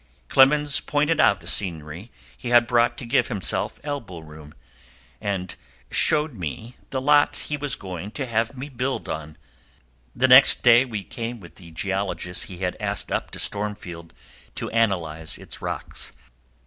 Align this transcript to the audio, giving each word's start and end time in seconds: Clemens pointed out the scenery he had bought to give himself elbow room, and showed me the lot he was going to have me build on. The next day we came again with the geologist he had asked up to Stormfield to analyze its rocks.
Clemens 0.29 0.79
pointed 0.79 1.19
out 1.19 1.41
the 1.41 1.45
scenery 1.45 2.09
he 2.35 2.49
had 2.49 2.65
bought 2.65 2.97
to 2.97 3.05
give 3.05 3.27
himself 3.27 3.79
elbow 3.83 4.17
room, 4.17 4.55
and 5.21 5.55
showed 5.91 6.33
me 6.33 6.75
the 6.89 6.99
lot 6.99 7.35
he 7.35 7.55
was 7.55 7.75
going 7.75 8.09
to 8.13 8.25
have 8.25 8.57
me 8.57 8.67
build 8.67 9.07
on. 9.07 9.37
The 10.15 10.27
next 10.27 10.63
day 10.63 10.85
we 10.85 11.03
came 11.03 11.35
again 11.35 11.39
with 11.41 11.55
the 11.57 11.69
geologist 11.69 12.45
he 12.45 12.57
had 12.57 12.75
asked 12.79 13.11
up 13.11 13.29
to 13.29 13.37
Stormfield 13.37 14.15
to 14.55 14.71
analyze 14.71 15.37
its 15.37 15.61
rocks. 15.61 16.11